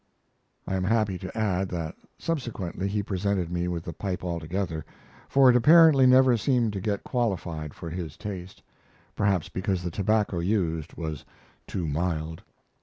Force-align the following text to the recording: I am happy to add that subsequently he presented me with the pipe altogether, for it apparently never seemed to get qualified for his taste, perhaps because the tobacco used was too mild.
I 0.65 0.73
am 0.75 0.83
happy 0.83 1.19
to 1.19 1.37
add 1.37 1.69
that 1.69 1.93
subsequently 2.17 2.87
he 2.87 3.03
presented 3.03 3.51
me 3.51 3.67
with 3.67 3.83
the 3.83 3.93
pipe 3.93 4.23
altogether, 4.23 4.83
for 5.29 5.47
it 5.47 5.55
apparently 5.55 6.07
never 6.07 6.37
seemed 6.37 6.73
to 6.73 6.81
get 6.81 7.03
qualified 7.03 7.75
for 7.75 7.91
his 7.91 8.17
taste, 8.17 8.63
perhaps 9.15 9.47
because 9.47 9.83
the 9.83 9.91
tobacco 9.91 10.39
used 10.39 10.95
was 10.95 11.23
too 11.67 11.87
mild. 11.87 12.41